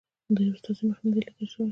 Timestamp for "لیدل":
1.27-1.47